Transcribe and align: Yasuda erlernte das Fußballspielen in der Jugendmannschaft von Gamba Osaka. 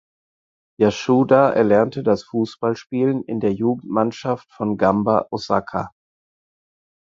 Yasuda 0.79 1.51
erlernte 1.51 2.01
das 2.01 2.23
Fußballspielen 2.23 3.23
in 3.23 3.39
der 3.39 3.53
Jugendmannschaft 3.53 4.51
von 4.51 4.75
Gamba 4.77 5.27
Osaka. 5.29 5.91